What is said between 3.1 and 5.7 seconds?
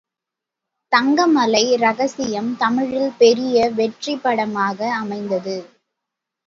பெரிய வெற்றிப்படமாக அமைந்தது.